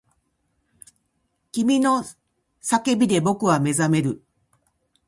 [1.51, 2.03] 君の
[2.59, 4.23] 叫びで僕は目覚める